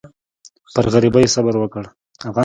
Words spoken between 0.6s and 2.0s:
پر غریبۍ یې صبر وکړ.